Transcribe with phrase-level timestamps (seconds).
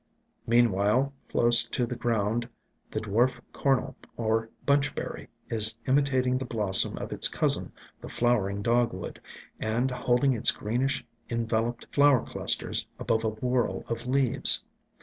[0.47, 2.49] Meanwhile, close to the ground
[2.89, 8.09] the Dwarf Cornel or Bunch berry is imi tating the blossom of its cousin, the
[8.09, 9.21] Flowering Dogwood,
[9.59, 14.63] and holding its greenish enveloped flower clusters above a whorl of leaves.